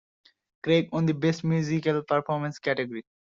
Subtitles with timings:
[0.63, 3.05] Craig won the Best Musical Performance category.